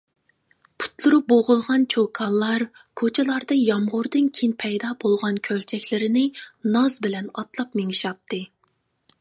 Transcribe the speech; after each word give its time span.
پۇتلىرى 0.83 1.17
بوغۇلغان 1.31 1.83
چوكانلار 1.95 2.65
كوچىلاردا 3.01 3.59
يامغۇردىن 3.59 4.33
كېيىن 4.39 4.57
پەيدا 4.65 4.95
بولغان 5.05 5.39
كۆلچەكلىرىنى 5.49 6.27
ناز 6.79 7.01
بىلەن 7.07 7.33
ئاتلاپ 7.35 7.81
مېڭىشاتتى. 7.83 8.45